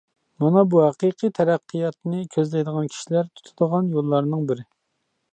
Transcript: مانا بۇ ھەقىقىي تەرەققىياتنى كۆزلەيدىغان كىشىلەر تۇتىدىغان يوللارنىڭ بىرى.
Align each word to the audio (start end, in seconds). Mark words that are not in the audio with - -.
مانا 0.43 0.61
بۇ 0.69 0.79
ھەقىقىي 0.83 1.31
تەرەققىياتنى 1.39 2.21
كۆزلەيدىغان 2.35 2.89
كىشىلەر 2.93 3.29
تۇتىدىغان 3.35 3.93
يوللارنىڭ 3.97 4.49
بىرى. 4.53 4.65